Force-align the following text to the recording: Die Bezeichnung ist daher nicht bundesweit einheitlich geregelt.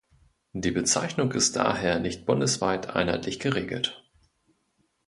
Die 0.53 0.71
Bezeichnung 0.71 1.31
ist 1.31 1.55
daher 1.55 1.99
nicht 1.99 2.25
bundesweit 2.25 2.87
einheitlich 2.89 3.39
geregelt. 3.39 4.03